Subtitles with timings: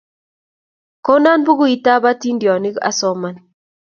[1.05, 3.35] Konon pukitab atindyonik asoman.